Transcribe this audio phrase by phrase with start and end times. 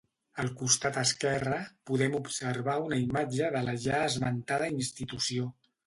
[0.43, 1.59] Al costat esquerre,
[1.91, 5.53] podem observar una imatge de la ja esmentada institució.